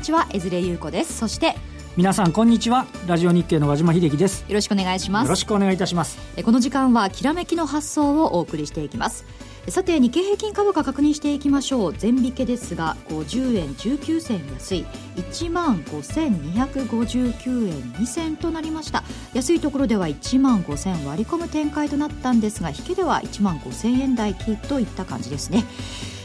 [0.00, 1.18] にちは江連優子です。
[1.18, 1.54] そして
[1.94, 4.46] 皆さんこんにちはラジオ日経の和島秀樹です。
[4.48, 5.24] よろしくお願いします。
[5.24, 6.18] よろしくお願いいたします。
[6.42, 9.26] この時間はきらめきの発想をお送りしていきます。
[9.68, 11.94] さて日経平均株価確認していきましょう。
[11.94, 14.86] 全引けですが50円19銭安い。
[15.16, 19.04] 1万5259円2銭となりました。
[19.34, 25.66] 安いところでは1万5000割り込む展開となったんですが引けでは1万5000円台といった感じですね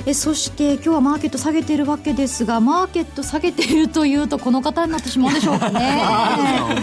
[0.08, 6.00] えそして今日はマーケット下げているわけですがマーケット下げているというとこの方になってしまうんでしょうかね。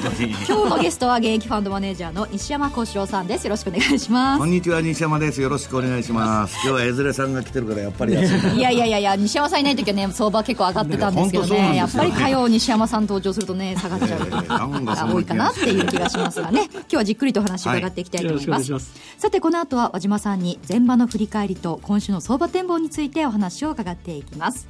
[0.49, 3.45] 今日のゲストは現役ファンドマネージャーの西山幸四郎さんです。
[3.45, 4.39] よろしくお願いします。
[4.41, 5.41] こんにちは西山です。
[5.41, 6.57] よろしくお願いします。
[6.67, 16.69] 今日は江連さんが来てるからやっぱり安いいやいやいやいや西山さんいない時はね相場結構上がってたんですけどね、ね、やっぱり火曜西山さん登場するとね下がっちゃう方多いかなっていう気がしますがね。
[16.73, 18.05] 今日はじっくりとお話伺ってい。
[18.05, 18.73] きたいと思います。
[18.73, 18.93] はい、ます。
[19.17, 24.69] さてこの後は和島さんに前場の振り返りと今週の相場展望についててお話を伺っていきます。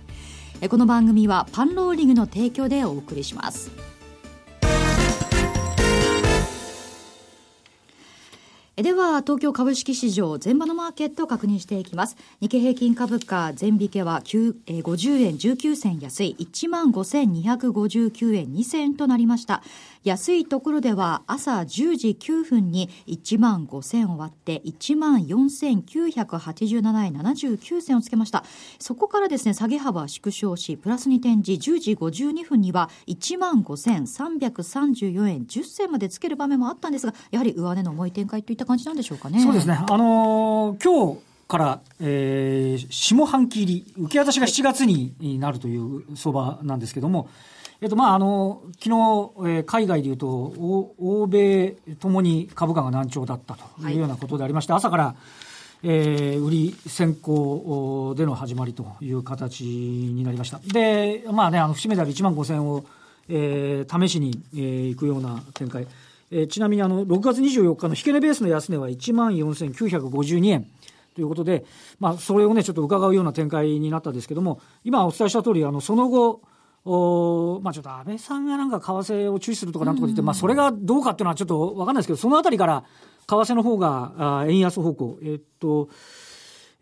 [0.68, 3.91] この番組はパンローリングの提供でお送りします。
[8.76, 12.16] では東京株式市場前場のマーケットを確認していきます。
[12.40, 16.34] 日経平均株価全引けは9え50円19銭安い。
[16.40, 19.62] 1万5259円2銭となりました。
[20.04, 28.42] 安いところでは朝10時9分に1万5000を割って1万4987円79銭をつけました。
[28.78, 39.42] そこからですね、下げ幅縮小し、プラスに転じ10時52分には1万5334円10銭までつける場面もあったんですが、やはり上値の重い展開といった感じなんでしょうかね。
[39.42, 39.74] そうですね。
[39.74, 41.20] あのー、今日、
[41.52, 47.28] から、えー、下半期入り、受け渡しが7月になるという相場なんですけども、
[47.82, 55.14] えっと、まあ、あの、昨日、えー、海外でいうと、欧米ともに株価が難聴だったというようなことでありまして、はい、朝から、
[55.82, 60.60] えー、売り先行での始まりという形になりました。
[60.60, 62.84] で、まあね、あの、節目である1万5000円を、
[63.28, 65.86] えー、試しに、えー、行くような展開。
[66.32, 70.66] えー、ちなみにあの、6月24日の引け値ベースの安値は1万4952円。
[71.14, 71.66] ということで、
[72.00, 76.40] まあ、それをね、ちょっと伺うような展開になったんですけども、今お伝えした通り、あの、その後、
[76.84, 82.84] おまあ、ちょっと安倍さんがなんか為替を注視するとかなんとか言って、まあ、それがどうかっていうのはちょっと分かんないですけど、そのあたりから
[83.28, 85.90] 為替の方があ円安方向、えっと、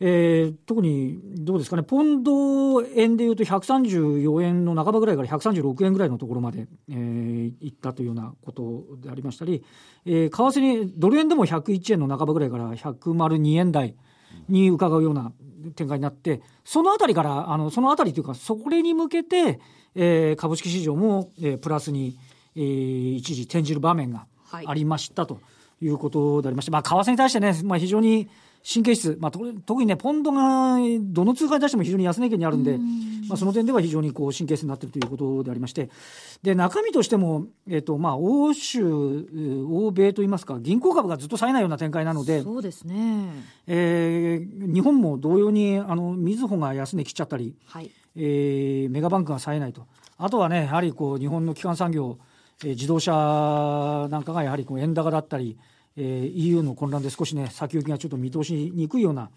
[0.02, 9.62] えー、特にどうですかね、ポンド円でいうと134円の半ばぐらいから136円ぐらいのところまで、えー、いったというようなことでありましたり、
[10.06, 13.94] えー、為替に、ドル円でも101円の半ばぐらいから102円台
[14.48, 15.32] に伺うような
[15.76, 19.60] 展開になって、そのあたりから、あのそのあたりというか、それに向けて、
[19.94, 22.16] えー、株式市場も、えー、プラスに、
[22.56, 25.40] えー、一時転じる場面がありましたと
[25.82, 28.30] いうことでありまして、はい、まあ、為替に対してね、まあ、非常に
[28.62, 33.10] 神経質、まあ、特にね、ポンドがどの通貨に対しても非常に安値圏にあるんで、ん。
[33.28, 35.88] まあ、その点では非常にこう神経質になっているということでありまして、
[36.42, 38.84] で中身としても、えっとまあ、欧州、
[39.68, 43.30] 欧米といいますか、銀行株がずっと冴えないような展開なので、そうですね。
[43.66, 47.90] えー、日本も同様にあのみずほが安値切っちゃったり、はい。
[48.16, 49.86] えー、メガバンクが冴えないと。
[50.18, 52.18] あとはね、やはりこう日本の基幹産業、
[52.64, 55.56] えー、自動車なんかがやはりこう円高だったり、
[56.00, 59.28] えー、EU の混乱で少しね、先行きがちょっと見通しにくいような、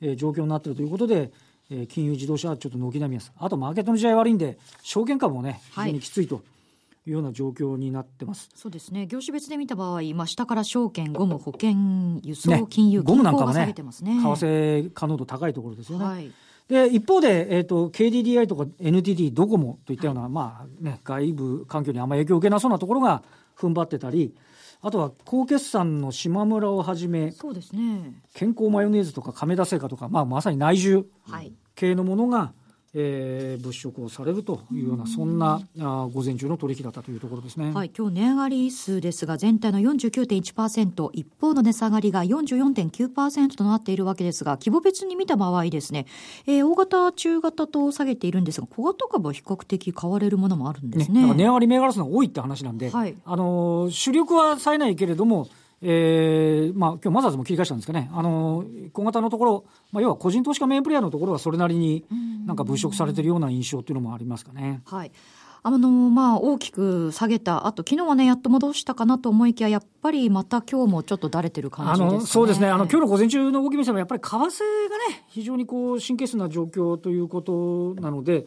[0.00, 1.30] えー、状況になっているということで、
[1.70, 3.32] えー、金融自動車はちょっと軒並みます。
[3.36, 6.42] あとマーケットの時代悪いんで、証券株もね、非常にきついと。
[7.08, 8.50] いうような状況になってます。
[8.56, 9.06] そうですね。
[9.06, 16.04] 業種別で見た場合、まあ下から証券、ゴム、保険、輸送、金融、ね、ゴムなんかはね、為替可能度高いところですよね。
[16.04, 16.32] はい
[16.68, 23.22] で、一方で、えっ、ー、と、KDDI とか NTT、ドコモといったような、はい、まあね、外部環境にあんまり影響を受けなそうなところが
[23.56, 24.34] 踏ん張ってたり、
[24.86, 28.14] あとは高決算の島村をはじめ、そうですね。
[28.34, 31.04] 健康マヨネーズとか亀田製菓とか、まあまさに内需
[31.74, 32.52] 系のものが、
[32.98, 37.70] えー、物色をされるというような、そんなあ午前中の取引だったというところですね。
[37.74, 46.06] はい、今日値上がり数ですが、全体の49.1%、一方の値下がりが44.9%となっているわけですが、規模別に見た場合ですね、
[46.46, 51.22] えー、大型、中型と下げているんですが、小型株は比較的買われるものもあるんですね。
[51.26, 55.48] ね値上がり銘柄数が多いって話なんで、はい、あの主力は冴えないけれども、
[55.82, 62.04] えー、まあ、今日マザーズも切り返したんですかね、あの、小型のところ、まあ、要は個人投資家メインプレイヤーのところはそれなりに
[62.46, 64.82] なんか物色されてるような印象っていうのもありますかね。
[64.86, 65.12] はい。
[65.62, 72.68] あの、まあ、大きく下げた後、昨日はね、やっと戻したかなと思いきや、やっぱりまた今日もちょっとだれてる感じです、ね、あの、そうですね。
[72.68, 78.46] あの、今日の午前中の動き見せも、やっぱり為替がね、非常にこう、神経質な状況ということなので、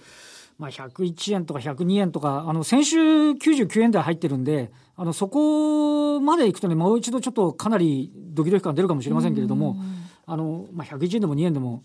[0.57, 2.99] まあ、101円とか102円とか、あの、先週
[3.31, 9.77] 99円台入ってるんで、あの、そこまで行くとね、もう一度ちょっとかなりドキドキ感出るかもしれませんけれども、
[10.25, 11.83] あの、まあ、101円でも2円でも、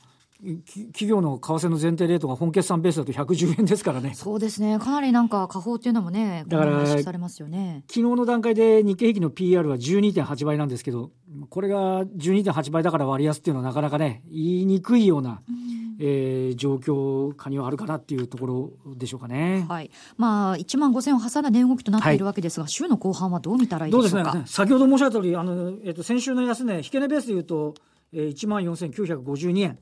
[0.92, 4.14] 企業の為替の前提レートが本決算ベースだと110円ですからね。
[4.14, 4.80] そうですね。
[4.80, 7.84] かなりなんか、下方っていうのもね、だからされますよね。
[7.86, 11.12] 昨日の段階で日経平均の PR は12.8倍なんですけど、
[11.50, 15.40] これが12.8倍だから割安っていうのはなかなかね、言いにくいような、
[15.98, 19.66] えー状況下にはあるかなっていうところでしょうかね。
[19.68, 19.90] はい。
[20.16, 24.34] まあ、1万5000円を挟んだ値動きとなっているわけですが、週の後半はどう見たらいいでどうですしょうか。
[24.34, 27.74] ね、先ほど申し上げた通り、あのえっと先週の安値、引け値ベースでいうと、
[28.12, 29.78] えー、1万4952円、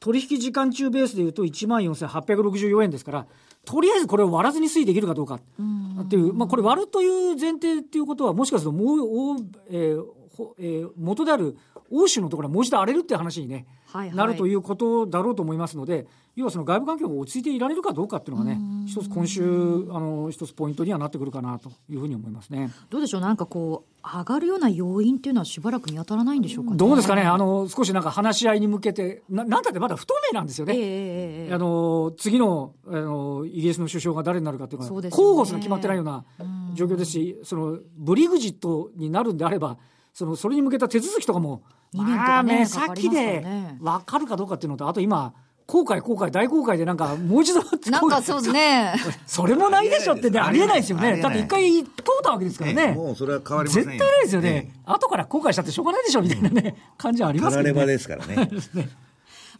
[0.00, 3.26] 取引時間中ベースでいうと1万4864円ですから、
[3.64, 9.36] とりあえずこれを割らずに推移できるかどうかっていう、まあ、これ、割るという前提っていうことは、もしかするともう、お
[9.70, 10.04] えー
[10.36, 11.56] ほえー元である
[11.90, 13.76] 欧州のところはもう一度荒れるっていう話に、ねはいはい
[14.14, 19.42] なるということだろうと思いますので、要はその外部環境が落ち着いていられるかどうかっていうのがね、一つ今週、
[19.90, 22.70] あの一つポイントにはなってくるかなというふうに思いますね。
[22.88, 23.20] どうでしょう？
[23.20, 26.78] なんかこう、上がるような要因っていうのはしばらく見当たらないんでしょうかね。
[26.78, 30.74] どうですかね、あの少しなんか話し合いに向けて、ななんだってまだ不透明なんですよね。
[30.74, 31.54] ええええええ。
[31.54, 36.24] あの次のあのイギリスの首相が誰になるかっていうのは、候補すら決まってないような
[36.72, 39.76] 状況ですし、そのブリグジットになるんであれば、
[40.14, 41.62] そのそれに向けた手続きとかも、
[41.92, 45.34] 二年とまあかね目かか先でね分かるかどうかっていうのと、あと今、
[45.66, 48.94] 後悔、後悔、大後悔で、なんかもう一度、なんかそうですね。
[49.26, 51.92] それもないでしょってね、ありえないですよね、だって一回通っ
[52.22, 52.92] たわけですからね。
[52.92, 57.86] もうそれは変わりません絶対ないですよね、後から後悔したってしょうがないでしょみたいなね、感じはありますけどね。
[57.86, 58.50] ですからね。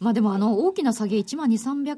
[0.03, 1.97] まあでもあの大きな下げ1万2300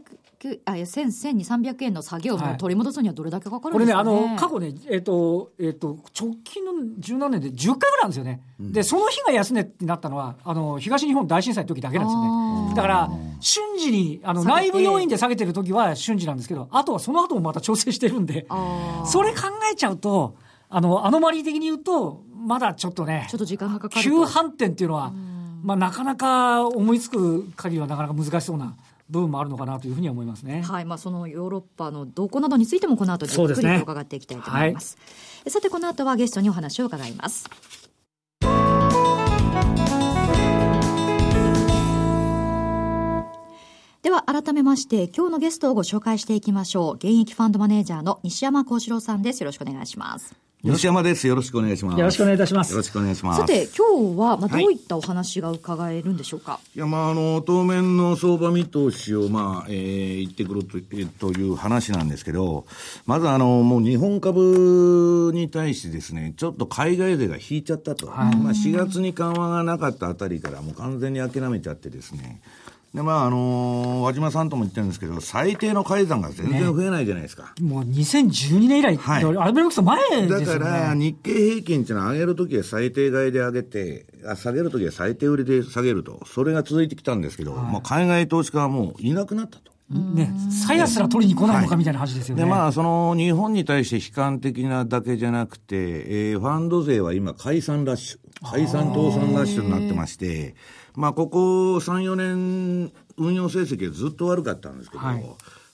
[0.66, 4.30] あ1000 1200円の下げをもう取り戻すにはどれだけかかるこれね、あんですかね。
[4.30, 8.42] の、過去ね、えっ、と、えっ、と、直近の十何年で10回ぐらいなんですよね。
[8.60, 12.76] で、その日が安値ってなったのは、あの、東日本大震災の時だけなんですよあーね。
[12.76, 13.10] だから、
[13.40, 20.36] 瞬時に、あの、内部要因で下げてる時は瞬時なんですけど、あとはその後もまた調整してるんで、あーそれ考えちゃうと、
[20.70, 24.10] あの、アノマリー的に言うと、まだちょっとねちょっ、と時間がかかると。
[24.10, 25.12] 急反転っていうのは、
[25.66, 28.76] まあ、なかなか思いつく限りはなかなか難しそうな
[29.10, 30.62] 部分もあるのかなというふうには思いますね。
[30.62, 34.96] はい、まあ、そのヨーロッパの動向などについてもこの後じっくりと伺っていきたいと思います。
[35.48, 37.50] さて、この後はゲストにお話を伺います。
[44.04, 51.28] では改めまして今日のゲストをご紹介していきましょう現役ファンドマネージャーの西山幸四郎さんですよろしくお願いします西山です。
[51.28, 52.00] よろしくお願いします。
[52.00, 53.42] よろしくお願いいたしますよろしくお願いします。
[53.42, 62.66] さて今日はまあはいどういったお話が伺えるんでしょうか、いや、まあ、あの、当面の相場見通しを、まあ、えー言ってくるとえーという話なんですけど、
[63.06, 68.08] まず、あの、もう日本株に対してですね、ちょっと海外勢が引いちゃったと。
[68.08, 72.42] まあ、4月に緩和がなかったあたりから、もう完全に諦めちゃってですね、
[72.96, 77.54] で、まあ、あの和島さんとも言ってるんですけど、最低の改ざんが全然増えないじゃないですか。
[77.62, 80.46] もう2012年以来、はいアルベルクス前ですよだね。
[80.46, 86.26] から、日経平均っていうのは上げるときは最低買いで上げて、あ下げるときは最低売りで下げると。
[86.26, 89.75] それが続いてきたんですけど、まあ、海外投資家はもういなくなったと。
[89.90, 92.44] ね、さやすら取りに来ないのかみたいな話ですよね。
[92.44, 95.76] で、まあ、その、日本に対して悲観的なだけじゃなくて、
[96.32, 100.56] えーファンド勢は今、解散ラッシュ、解散倒産ラッシュになってまして、
[100.96, 105.24] まあ、ここ3、4年、運用成績はずっと悪かったんですけど、はい。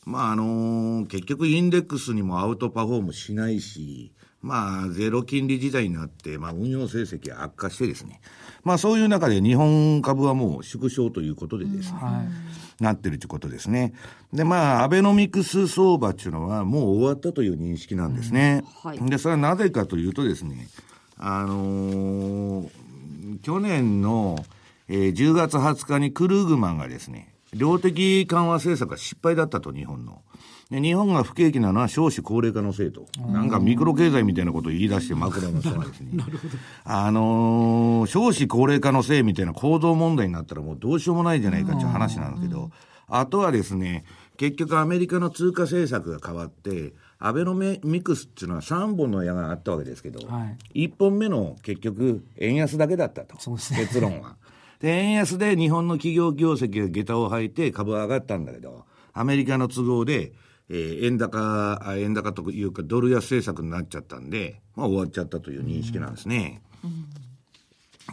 [0.06, 8.20] まあ、あのー結局インデックスにもアウトパフォームしないし、まあ、ゼロ金利時代になって、まあ、運用成績が悪化してですね、
[8.64, 12.51] まあ、そういう中で日本株はもう縮小ということでですね、はい。
[12.82, 13.94] なってるということですね。
[14.34, 18.64] で、まあ、アベノミクス相場っていうのはもう終わったという認識なんですね。
[18.84, 20.68] はいで、それはなぜかというとですね、
[21.18, 22.70] あのー
[23.44, 24.44] 去年の、
[24.88, 30.22] えー10月20日にクルーグマンがですね、量的緩和政策が失敗だったと、日本の。
[30.72, 33.06] で日本が不景気なのは少子高齢化のせいと。
[33.20, 36.24] なんかミクロ経済みたいなことを言い出して、マクロの人がですね。
[36.86, 42.72] あのー少子高齢化のせいみたいな構造問題になったらもうどうしようもないじゃないかっていう話なんですけど、
[43.10, 44.06] あとはですね、
[44.38, 53.36] 結局アメリカの通貨政策が変わって、アベノミクスっていうのは3本の矢があったわけですけど、は1本目の結局円安だけだったと。
[53.36, 54.38] ね結論は。
[54.80, 60.32] で、円安で日本の企業業績が下駄を履いて株は上がったんだけど、アメリカの都合で、
[60.74, 66.62] えー円高、あ円高というかドル安政策になっちゃったんで、まあ終わっちゃったという認識なんですね。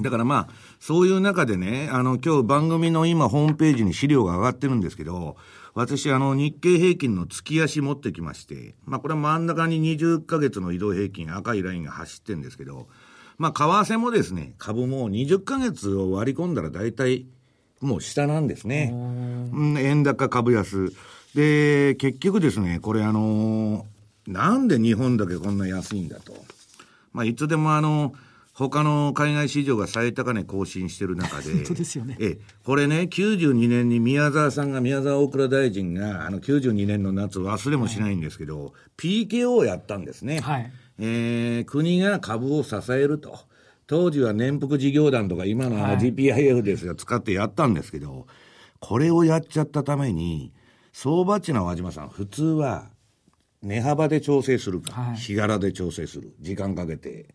[0.01, 5.37] だからまあ、そういう中でね、あの、今日番組の今ホームページに資料が上がってるんですけど、
[5.75, 12.89] 私、あの、日経平均の月足持ってきまして、まあこれ真ん中に20ヶ月の移動平均赤いラインが走ってるんですけど、
[13.39, 17.27] まあ為替もですね、株も20ヶ月を割り込んだら大体
[17.81, 18.91] もう下なんですね。
[18.93, 20.93] うん円高株安。
[21.35, 23.87] で、結局ですね、これあの
[24.27, 26.35] なんで日本だけこんな安いんだと。
[27.13, 28.13] まあ、いつでもあの、
[28.53, 31.53] 他の海外市場が最高値更新してる中で。
[31.53, 32.17] 本当ですよね。
[32.21, 40.41] ええ、これね、92年に宮沢さんが、宮沢大蔵大臣が、あの、92年の夏忘れもしないんですけど、はい、PKO をやったんですね。
[40.41, 40.73] はい。
[40.99, 43.39] えー、国が株を支えると。
[43.87, 48.27] 当時は年福事業団とか今の GPIF ですが使ってやったんですけど、
[48.81, 50.53] これをやっちゃったために、
[51.01, 52.89] 相場値の和島さん、普通は
[53.63, 56.35] 値幅で調整するか、はい、日柄で調整する。
[56.41, 57.29] 時間かけて。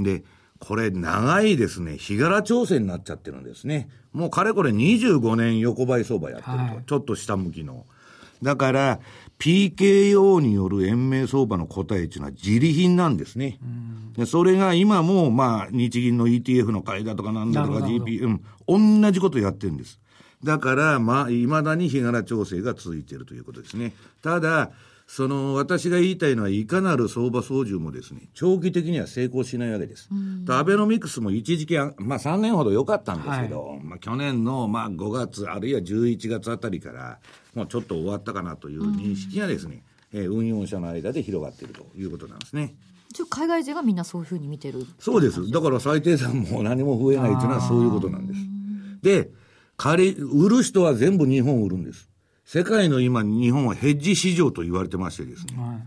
[0.00, 0.24] で、
[0.58, 3.88] これ長いですね、日柄調整になっちゃってるんですね。
[4.12, 6.62] もうかれこれ25年横ばい相場やってると。
[6.64, 7.86] はい、ちょっと下向きの。
[8.42, 8.98] だから、
[9.38, 13.60] PKO による延命相場の答えっていうのは自利品なんですね。
[14.16, 18.24] でそれが今も、まあ、日銀の ETF の買いだとかなんだとか GP、
[18.66, 20.00] うん、同じことやってるんです。
[20.44, 23.92] だから、まあ、未だに日柄調整が続いているということですね。
[24.22, 24.70] ただ、
[25.08, 30.10] その私が言いたいのは、いかなる相場操縦もですね、長期的には成功しないわけです。
[30.50, 37.18] アベノミクスも一時期、まあ3年ほど良かったんですけど、はい、まあ去年のまあ5月、あるいは11月あたりから、
[37.54, 42.74] もうちょっと終わったかなという認識がですね、えー、運用者の間で広がっているということなんですね。
[43.30, 45.50] 海外勢がみんなそういうふうに見てるそうです。
[45.50, 48.40] だから最低算も何も増えないというのはそういうことなんです。
[49.02, 49.30] で、
[49.78, 52.10] 借り、売る人は全部日本売るんです。
[52.44, 55.56] 世界の今、日本はヘッジ市場と言われてましてですね。
[55.56, 55.86] はい、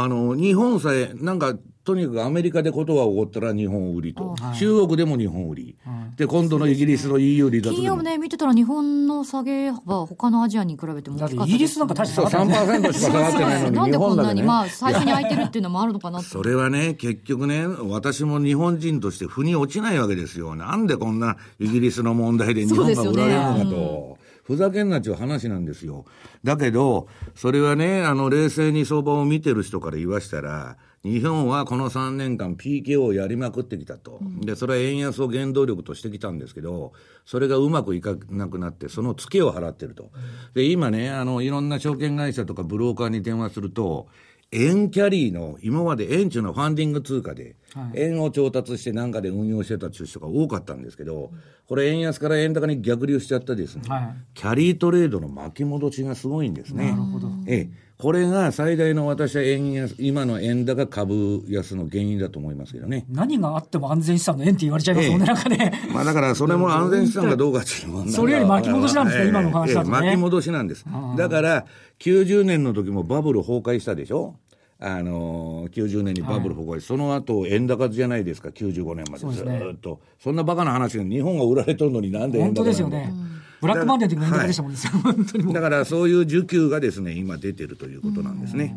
[0.00, 20.54] あの、日本さえ、なんか、とにかくアメリカでことが起こったら日本売りと、はい、中国でも日本売り、はい、で、今度のイギリスの EU 離脱金曜ね、見てたら日本の下げ幅、他のアジアに比べても大きかったイギリスなんか確か3%しか下がってないのに、なんでこんなに、まあ、最初に空いてるっていうのもあるのかなそれはね、結局ね、私も日本人として腑に落ちないわけですよ。
[20.54, 24.21] なんでこんなイギリスの問題で日本が売られるのかと。
[24.42, 26.04] ふざけんなっちゅう話なんですよ。
[26.42, 34.20] だけど、それはね、あの、冷静に相場を見てる人から言わしたら、日本はこの3年間 PKO をやりまくってきたと。
[34.40, 36.92] で、それは円安を原動力としてきたんですけど、
[37.24, 40.10] それがうまくいかなくなって、そのツケを払ってると。
[40.54, 44.06] で、今ね、あの、いろんな証券会社とかブローカーに電話すると、
[44.52, 47.56] 円キャリーの、今まで円中のファンディング通貨で、
[47.94, 51.30] 円を調達してなんかで運用してたっていう人が多かったんですけど、
[51.66, 56.90] これ円安から円高に逆流しちゃったですね、はい、キャリートレードの巻き戻しがすごいんですね。
[56.90, 57.28] なるほど。
[57.46, 57.92] ええ。
[57.96, 63.06] これが最大の私は円安、今の円高株安の原因だと思いますけどね。
[63.08, 65.88] 何があっても安全資産の円って言われちゃいますもんね、ええ、なんかね。
[65.94, 68.08] まあだからそれも安全資産かどうかっていうのは。
[68.08, 70.84] それより巻き戻しなんですね、今の話だと、ね、巻き戻しなんです。
[71.16, 71.66] だから、
[72.00, 74.34] 90年の時もバブル崩壊したでしょ？
[74.84, 79.26] あの90年にバブル崩壊、はい、その後円高じゃないですか、95年まで。
[79.32, 83.12] ずっと、そ、ね,、んなバカな話が日本が売られとるのになんで円高なんですよね。
[83.60, 88.74] ブラックマンデーの時も円高でしたもんね、はい、本当にだからそういう需給がですね、今出てるということなんですね。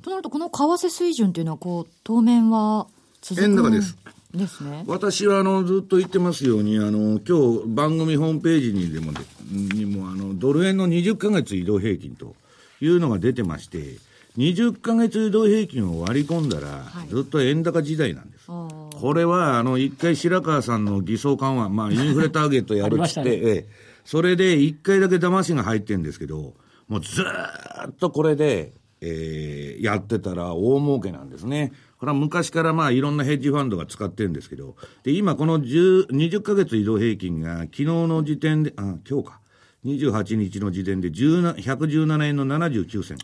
[0.00, 2.86] となると、この為替水準というのは、こう、当面は
[3.20, 3.98] 続く円高です。
[4.34, 9.12] ですね、私はあのずっと言ってますように、あの今日番組ホームページにでも
[9.50, 12.34] にもあのドル円の20か月移動平均と
[12.80, 13.98] いうのが出てまして、
[14.38, 18.46] 20か月移動平均を割り込んだら、はい、ずっと円高時代なんです。
[18.46, 23.66] これは、あの、一回白川さんの偽装緩和、まあ、インフレターゲットやるっつって、ね、ええ、
[24.04, 26.54] それで一回だけ騙しが入ってるんですけど、
[26.88, 31.72] もうずっとこれで、えー、やってたら大儲けなんですね。
[31.98, 39.41] これは昔からまあいろんなヘッジファンドが使ってるんですけど、で、今この10 20ヶ月移動平均が昨日の時点で、あ、今日か。
[39.84, 43.18] 28日の時点で117円の79銭。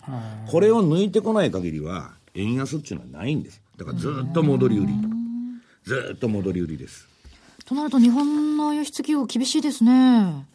[0.46, 3.60] これを抜いてこない限りは、円安っていうのはないんです。
[3.76, 4.92] だからずっと戻り売り。
[5.84, 7.06] ずっと戻り売りです。
[7.64, 10.46] となると日本の輸出企業厳しいですね。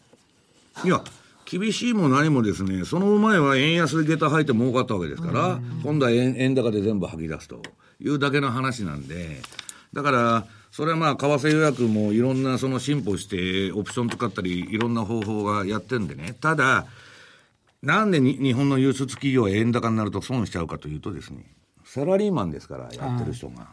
[0.84, 1.04] いや、
[1.46, 7.62] 厳しいも何もですね、その前は円安で下駄履いて儲かったわけですから、今度は円円高で全部吐き出すと
[8.00, 9.42] いうだけの話なんで、
[9.94, 16.34] だから、それはまあ、為替予約もいろんなその進歩して、オプション使ったり、いろんな方法がやってるんでね。
[16.42, 16.88] ただ、
[17.84, 21.46] なんで日本の輸出企業は円高になると損しちゃうかというとですね、
[21.86, 23.68] サラリーマンですから、やってる人が。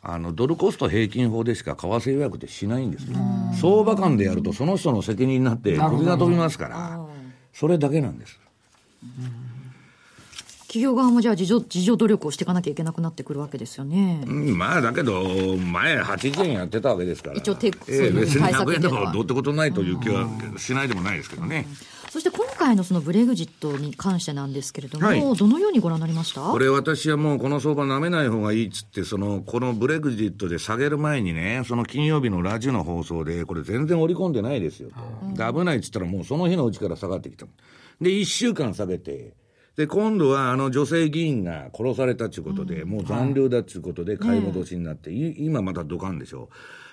[0.00, 3.18] あの、ドルコスト平均法でしか為替予約ってしないんですよ。
[3.60, 7.06] 相場間でやるとその人の責任になって首が飛びますから、
[7.52, 8.40] それだけなんです。
[10.72, 14.24] 企業側もじゃあ自助、自助努力をしていかなきゃいけなくなってくるわけですよね。
[14.26, 15.22] うん、まあ、だけど、
[15.58, 17.36] 前80円やってたわけですから。
[17.36, 20.26] 一応、テえー、別に100円でもどうってことないという気は
[20.56, 21.66] しないでもないですけどね。
[22.08, 26.40] そして今回のそのブレグジットに関してなんですけれども、はい、どのようにご覧になりました？
[26.40, 34.88] これ、私はもうこの相場なめない方がいいっつって、そのこのブレグジットで下げる前にね、その金曜日のラジオの放送で、これ全然織り込んでないですよ
[35.36, 37.44] と、危ないっつったら、もうその日のうちから下がってきた。
[38.00, 39.34] で、1週間下げて、
[39.76, 46.50] で、今度はあの女性議員が殺されたっていうことで、もう残留だっていうことで買い戻しになって、い今またドカンでしょ。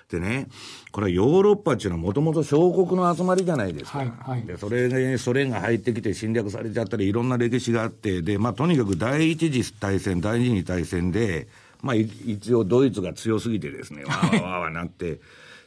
[0.09, 0.47] でね、
[0.91, 3.99] これはヨーロッパっていうのはもともと小国の集まりじゃないですか。
[3.99, 11.47] はいはいで、それが、ソ連が入ってきて侵略されちゃったり、いろんな歴史があって、で、まあ、とにかく第一次大戦、第二次大戦で、
[11.81, 15.19] まあ、い一応ドイツが強すぎてですね、わーわーわーなって、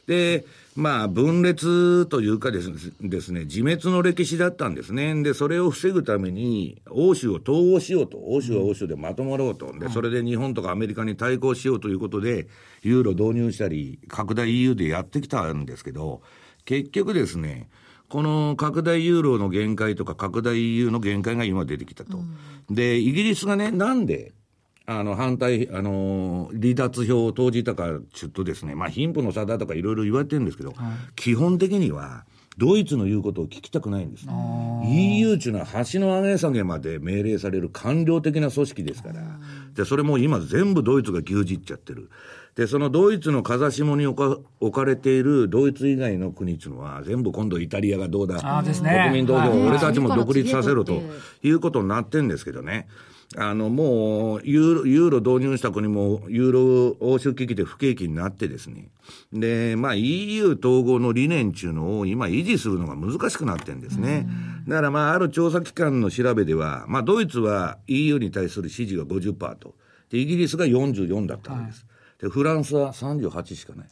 [0.07, 0.45] で、
[0.75, 5.21] まあ、分裂というかですですね、自滅の歴史だったんですね。
[5.23, 8.17] で、それを防ぐために、欧州を統合しようと。
[8.17, 9.71] 欧州は欧州でまとまろうと。
[9.77, 12.47] で、それで日本とかアメリカに対抗しようということで、
[12.81, 16.21] ユーロ導入したり、拡大 EU でやってきたんですけど、
[16.65, 17.69] 結局ですね、
[18.09, 22.19] この拡大ユーロの限界とか拡大 EU の限界が今出てきたと。
[22.69, 24.33] で、イギリスがね、なんで、
[24.85, 30.73] あの、反対、あの、離脱票を投じたか、ちょっとですね、まあ、貧富の差だとかいろいろ言われてるんですけど、
[31.15, 32.25] 基本的には、
[32.57, 34.27] ドイツの言うことを聞きたくないんです。
[34.85, 39.23] EU っていうのは橋の上げ下げまで命令される官僚的な組織ですから、
[39.73, 42.09] で、それも今全部ドイツが牛耳っちゃってる。
[42.55, 48.35] で、そのドイツの風下に置か置かれているドイツ以外の国っていうのは、全部今度イタリアがどうだ、
[48.83, 49.03] ね。
[49.05, 51.01] 国民投票俺たちも独立させろと
[51.41, 52.87] いうことになってんですけどね。
[53.35, 58.89] あの、もう、ユーロ、ユーロ導入した国も、ユーロ欧州危機で不景気になってですね。
[59.31, 64.27] で、まあ EU 統合の理念っていうのを今維持するのが難しくなってるんですね。
[64.67, 69.75] だからまあ、ある調査機関の調べでは、まあドイツは EU に対する支持が50%と。
[70.09, 71.85] で、イギリスが44だったわけです。
[72.19, 73.87] で、フランスは38しかない。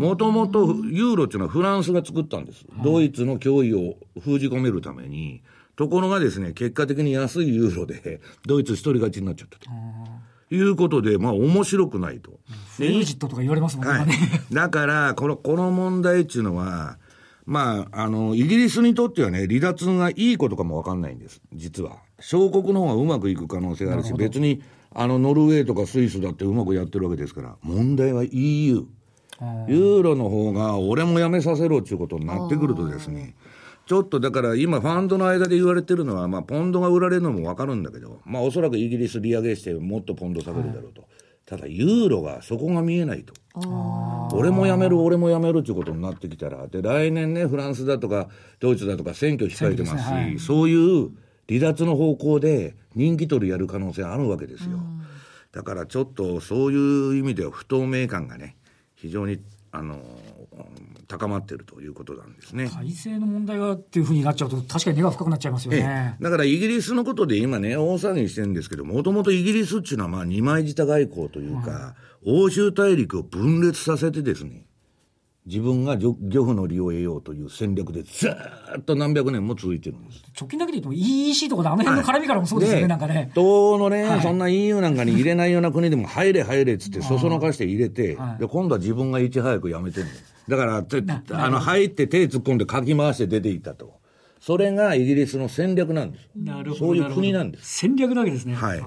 [0.00, 2.64] もともとユーロっていうのはフランスが作ったんです。
[2.82, 5.42] ドイツの脅威を封じ込めるために。
[5.80, 9.70] ところがですね、結果的に安いユーロで、ドイツ一人勝ちになっちゃったと。
[10.54, 12.32] いうことで、まあ面白くないと。
[12.76, 14.08] フレグジットとか言われますもんね、はい。
[14.52, 16.98] だから、この、この問題っていうのは、
[17.46, 21.96] まあ、あの、イギリスにとってはね、離脱がいいことかもわかんないんです、実は。
[22.18, 24.60] 小国の方がうまくいく可能性があるし、別に、
[24.90, 28.84] あの、ノルウェーとかスイスだってうまくやってるわけですから、問題は EU。
[29.68, 33.34] ユーロの方が俺もやめさせろっていうことになってくるとですね、
[33.90, 41.08] ちょっとだから今ファンドの間で言われてるのは、まあポンドが売られるのもわかるんだけど、まあおそらくイギリス利上げしてもっとポンド下げるだろうと。
[41.44, 43.34] ただユーロがそこが見えないと。
[44.32, 48.28] 俺も辞める、俺も辞めるっていうことになってきたら、で、来年ね、フランスだとか、
[48.60, 51.10] ドイツだとか選挙控えてますし、はいそういう
[51.48, 54.78] 離脱の方向で人気取りやる可能性あるわけですよ。
[55.50, 58.56] だからちょっとそういう意味では不透明感がね、
[58.94, 59.40] 非常に、
[59.72, 59.98] あの、
[61.10, 62.68] 高まっているということなんですね。
[62.68, 66.22] 体制の問題がっていうふうになっちゃうと、確かに根が深くなっちゃいますよえねえ。
[66.22, 74.66] だからイギリスのことで今ね、大騒ぎしてるんですけど、もともとイギリスっていうのはまあ二枚舌外交というか、欧州大陸を分裂させてですね、
[75.46, 80.22] 自分が漁漁夫の利を得ようという戦略でずーっと何百年も続いてるんです。
[80.38, 83.30] 直近だけで言っても EEC とかであの辺の絡みからもそうですよね、なんかね。
[83.34, 90.06] 東欧のね、はいそんな EU なんかに入れないような国でも入れ入れっつってそそのかして入れて、はいで、今度は自分がいち早く辞めてる
[90.50, 90.84] だから
[91.44, 94.00] あの、入って手突っ込んでかき回して出ていったと。
[94.40, 96.28] それがイギリスの戦略なんです。
[96.34, 96.76] なるほど。
[96.76, 97.78] そういう国なんです。
[97.78, 98.54] 戦略なわけですね。
[98.54, 98.82] はい。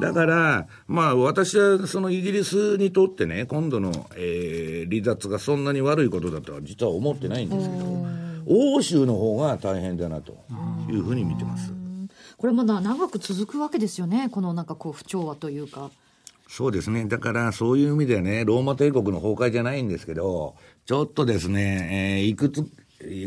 [0.00, 8.06] だから、まあ私はそのイギリスにとってね、今度の、えー離脱がそんなに悪いことだとは実は思ってないんですけど、
[8.46, 10.36] 欧州の方が大変だなと
[10.90, 11.72] いうふうに見てます。
[12.36, 15.90] これまだ長く続くわけですよね、このなんかこう不調和というか。
[16.48, 17.06] そうですね。
[17.06, 20.54] だから、そういう意味ではね、ローマ帝国の崩壊じゃないんですけど、
[20.86, 22.64] ちょっとですね、えーいくつ、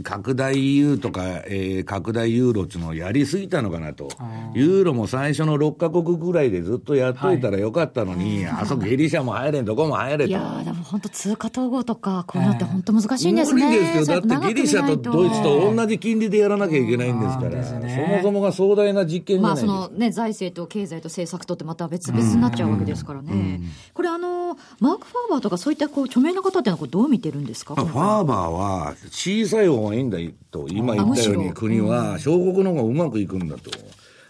[0.04, 4.10] 拡大 EU とか、えー拡大ユーロっていうのをやりすぎたのかなと。
[4.54, 10.30] ユーロも最初の6カ国ぐらいでずっとやっといたらよかったのに、あそこギリシャも入れん、どこも入れと。
[10.30, 13.66] いやーでも本当通貨統合とかこういうのって本当難しいんですね。
[13.66, 14.22] 無理ですよ。
[14.22, 19.58] だってギリシャとドイツと同じ金利でやらなきゃいけないんですから、そねそもそもが壮大な実験じゃまあ。
[19.58, 23.62] そのね、財政と経済と政策とってまた別々になっちゃうわけですからね。
[23.94, 27.76] これあの、マーク・ファーバーとかそういったこう著名な方ってのはこうどう見てるんですか？
[27.76, 30.18] まあ、ファーバーは小さい方がいいんだ
[30.52, 33.72] と、今言ったように国は小国の方がうまくいくんだと。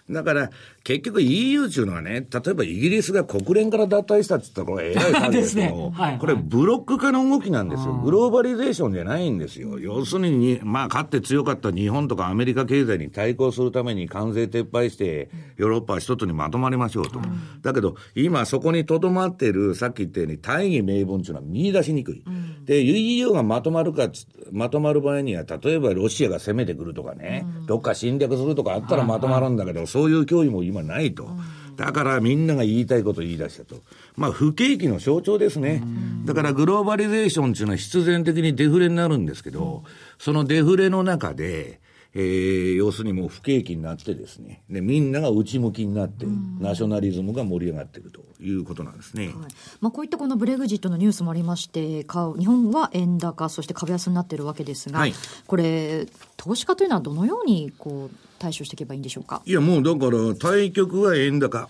[0.09, 0.49] だから、
[0.85, 5.91] 結局 EU っていうのはね、例えばイギリスが国連から脱退したって言ったらこれ偉い 話ですけどね。
[5.95, 6.17] はい。
[6.19, 7.95] これブロック化の動きなんですよ。
[8.05, 9.79] グローバリゼーションじゃないんですよ。
[9.79, 17.19] 要するに、まあ、かって強かった日本とかアメリカ経済に対抗するために関税撤廃して、ヨーロッパは一つにまとまりましょうと。
[17.63, 22.23] だけど、今そこにとどまっている、さっき言ったように大義名分っていうのは見出しにくい。
[22.65, 31.29] で、EU がまとまるかつ、まとまる場合には、例えばロシアが攻めてくるとかね、どっか侵略するとかあったらまとまるんだけど、そういう脅威も今ないと。
[31.75, 33.81] だからみんなが言いたいことを言い出したと。
[34.15, 35.83] まあ不景気の象徴ですね。
[36.25, 39.83] だからグローバリゼーションっていうのは必然的にデフレになるんですけど、
[40.17, 41.81] そのデフレの中で、
[42.17, 46.25] えー、要するにもう不景気になってですね、でみんなが内向きになって、
[46.59, 49.25] ナショナリズムが盛り上がっているということなんですね。
[49.25, 49.33] はい、
[49.81, 55.13] まあ、こういったこのブレグジットのニュースもありまして、日本は円高、そして株安になっているわけですが、はい、
[55.45, 56.07] これ、
[56.37, 59.41] 投資家というのはどのようにこう対処していけばいいんでしょうか？
[59.45, 61.69] いや、もうだから、対局は円高。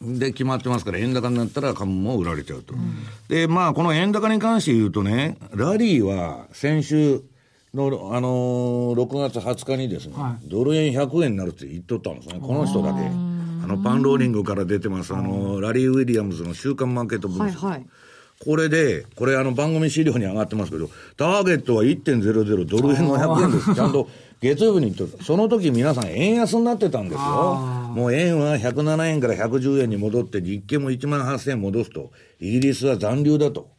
[0.00, 2.74] で、決まってますから、円高になったら株も売られちゃうと。
[2.74, 2.96] うん、
[3.28, 7.22] で、まあ、この円高に関して言うとね、ラリーは先週、
[7.76, 13.00] の、あのー、6月20日にですね、はい、ドル円100円になるって言っとったんですね、この人だけ。
[13.00, 17.66] あの、パンローリングから出てます、あの、ラリー・ウィリアムズの週刊マーケット分析。
[17.66, 17.86] はいはい
[18.44, 23.74] これで、これあの番組資料に上がってますけど、ターゲットは1.00ドル円の100円です。
[23.74, 27.86] ちゃんと月曜日に言ってその時皆さん円安になってたんですよ。
[27.96, 33.70] もう円は107円から110円に戻って、日経も1万8000円戻すと、イギリスは残留だと。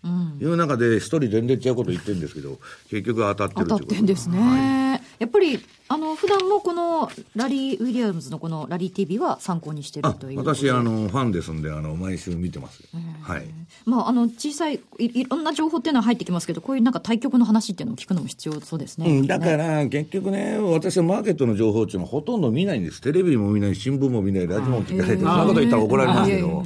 [0.42, 2.58] いう中で、一人全然違うこと言ってるんですけど、
[2.90, 4.40] 結局当たってる当たってんですね。
[4.40, 12.84] はい、やっぱりあの普段もこのラリー・ウィリアムズのこのラリー TV は参考にしてるという私あのファンですんであの毎週見てます、
[13.22, 13.46] はい。
[13.86, 23.02] まあ、あの小さいいろんな情報っていうのは入ってきますけどこういうなんか対局の話っていうのを聞くのも必要そうですね、うん、だから結局ね私はマーケットの情報っていうのはほとんど見ないんです。
[23.02, 26.64] テレビも見ない新聞も見ないラジオも聞かないそんなこと言ったら怒られますけど。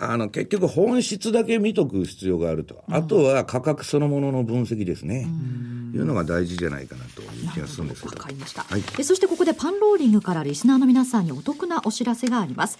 [0.00, 2.82] あの、結局本質だけ見とく必要があると。
[2.88, 5.28] あとは価格そのものの分析ですね。
[5.92, 8.16] いうのが大事じゃないかなという気がするんですけど。
[8.16, 12.78] わかりました、はい、そしてここでパンローリングからリスナーの皆さんにお得なお知らせがあります。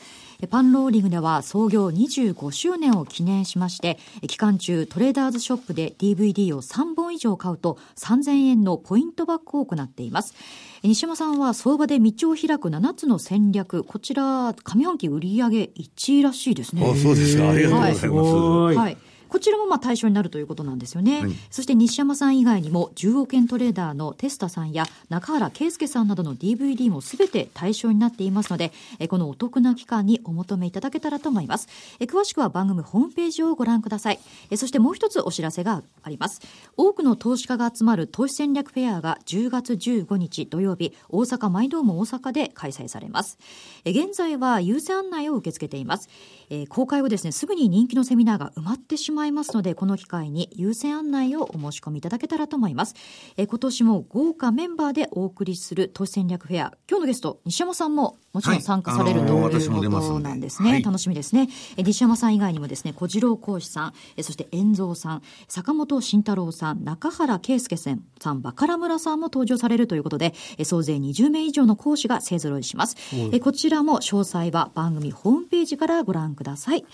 [0.49, 10.35] パンローリングでは創業25周年を記念しまして、期間中トレーダーズショップで DVD を3本以上買うと3000円のポイントバックを行っています。
[10.83, 16.83] 西山さんは相場で道を開く7つの戦略、こちら上半期売上1位らしいですね。
[16.83, 17.51] あそうですか。
[17.51, 18.07] ありがとうございます。
[18.09, 21.21] はい、はいこちらもまあ対象になるということなんですよね。
[21.21, 28.73] はい、そして西山さん以外にも10億円トレーダーのテスタさんや中原圭介さんなどの DVD もすべて対象になっていますので、
[29.09, 31.69] このお得な期間にお求めいただけたらと思います。
[32.01, 34.19] 詳しくは番組ホームページをご覧ください。
[34.57, 36.40] そしてもう一つお知らせがあります。
[36.77, 43.38] 多くの投資家が集まる投資戦略フェアが10月15日土曜日、大阪マイドーム大阪で開催されます。
[43.85, 46.09] 現在は優先案内を受け付けています。
[46.69, 52.95] 公開後ですね、すぐに人気のセミナーが埋まってしまいますので、この機会に優先案内をお申し込みいただけたらと思います。
[53.37, 60.71] え今年も豪華メンバーでお送りする投資戦略フェア、今日のゲスト、西山さんももちろん参加される、はい、ということなんですね。
[60.71, 61.49] はい、楽しみですね。
[61.77, 72.97] え西山さん以外にもですね、小次郎講師さん、えそして遠蔵さん、坂本慎太郎さん、中原圭介さん、バカラ村さんも登場されるということで、え総勢20名以上の講師が勢ぞろいします。
[73.33, 76.85] えこちらも詳細は番組ホームページからご覧ください。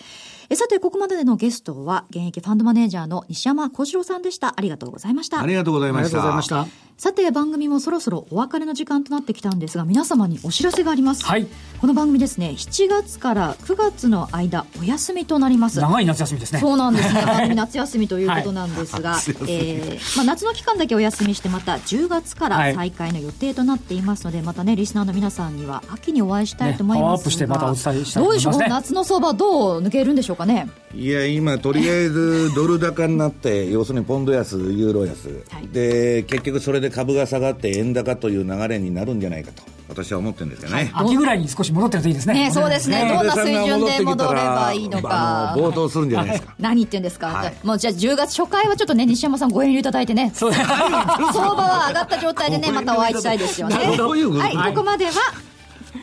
[0.48, 4.54] えさて、ここまでのゲストは、現役ファンドマネージャーの西山幸四郎さんでした。
[4.56, 5.40] ありがとうございました。
[5.40, 6.04] ありがとうございま
[6.42, 6.66] した。
[6.96, 11.25] さて、番組もそろそろお別れの時間となってきたんですが、皆様にお知らせがあります。
[11.26, 11.48] はい。
[11.80, 15.80] この番組ですね、7月から9月の間、お休みとなります。
[15.80, 16.60] 長い夏休みですね。
[16.60, 17.22] そうなんですね。
[17.26, 30.68] 番組夏休みということなんですが、 はい、えー、まあ、夏の期間だけお休みして、また10月から再開の予定となっていますので、はい、またね、リスナーの皆さんには秋にお会いしたいと思いますが、ね、パワーアップしてまたお伝えしたいと思います、ね、どうでしょう、夏の相場どう抜けるんでしょうかね？
[30.94, 39.75] いや、今、とりあえずドル高になって、 要するにポンド安、ユーロ安、はい、で結局それで株が下がって、円高という流れになるんじゃないかと。
[39.88, 42.34] 私は思ってるんですけどね、はい、秋ぐらいに少し戻ってるといいですね。
[42.34, 43.08] ねそうですね。
[43.08, 45.54] どんな水準で戻ればいいのか。
[45.56, 46.54] 冒頭するんじゃないですか。
[46.58, 47.28] 何言ってんですか？
[47.28, 50.32] はい、もうじゃあ10月初回はちょっとね西山さんご遠慮いただいてね。
[50.34, 53.76] そう 相場は上がった状態でねまたお会いしたいですよね。
[53.76, 55.12] はい、ここまでは。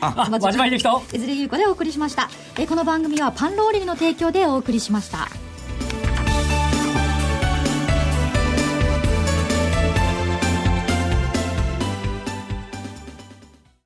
[0.00, 1.00] あ、真面目にできた。
[1.12, 2.28] 江連優子でお送りしました。
[2.58, 5.28] えこの番組はパンローリングの提供でお送りしました。